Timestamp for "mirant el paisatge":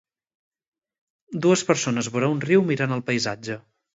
2.73-3.59